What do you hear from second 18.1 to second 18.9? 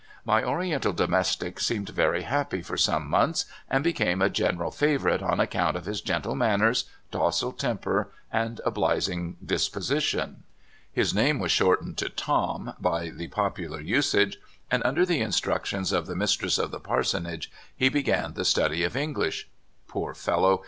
the study